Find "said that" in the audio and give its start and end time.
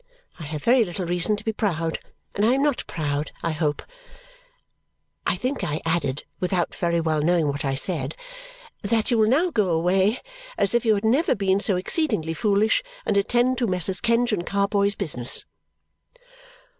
7.75-9.11